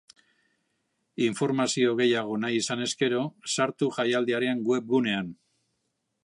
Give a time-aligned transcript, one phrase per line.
[1.25, 3.21] Informazio gehiago nahi izanez gero,
[3.57, 5.31] sartu jaialdiaren web gunean.